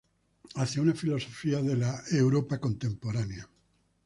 [0.55, 3.47] Hacia una filosofía de la Europa contemporánea".